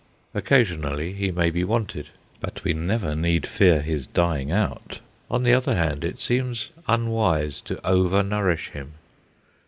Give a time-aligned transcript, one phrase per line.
[0.33, 2.07] Occasionally he may be wanted,
[2.39, 4.97] but we never need fear his dying out.
[5.29, 8.93] On the other hand, it seems unwise to over nourish him.